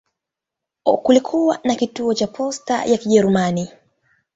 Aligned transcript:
Kulikuwa 1.03 1.59
na 1.63 1.75
kituo 1.75 2.13
cha 2.13 2.27
posta 2.27 2.85
ya 2.85 2.97
Kijerumani. 2.97 3.69